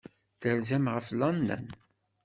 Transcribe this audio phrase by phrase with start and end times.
[0.41, 1.65] Terzam ɣef London.